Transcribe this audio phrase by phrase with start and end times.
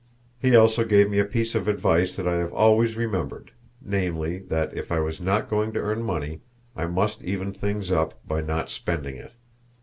[0.39, 3.51] He also gave me a piece of advice that I have always remembered,
[3.83, 6.41] namely, that, if I was not going to earn money,
[6.75, 9.33] I must even things up by not spending it.